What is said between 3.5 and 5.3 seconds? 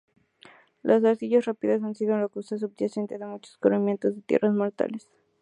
corrimientos de tierra mortales.